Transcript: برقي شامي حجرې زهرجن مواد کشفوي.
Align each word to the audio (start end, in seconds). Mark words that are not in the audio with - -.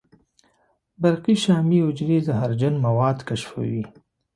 برقي 1.01 1.35
شامي 1.43 1.79
حجرې 1.85 2.17
زهرجن 2.27 2.73
مواد 2.85 3.17
کشفوي. 3.27 3.83